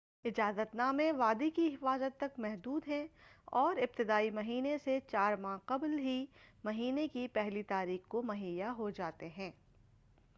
[0.25, 3.05] اجازت نامے وادی کی حفاظت تک محدود ہیں
[3.53, 6.25] اور ابتدائی مہینے سے چار ماہ قبل ہی
[6.63, 9.51] مہینے کی پہلی تاریخ کو مہیا ہوجاتے ہیں